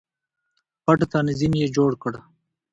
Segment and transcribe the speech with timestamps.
[0.83, 2.13] پټ تنظیم یې جوړ کړ.